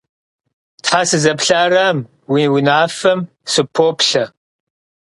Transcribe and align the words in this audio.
Тхьэ, 0.83 1.01
сызыпэплъэрам, 1.09 1.97
уи 2.31 2.43
унафэм 2.55 3.19
сыпоплъэ. 3.51 4.25